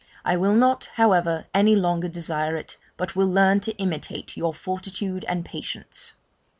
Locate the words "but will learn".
2.97-3.59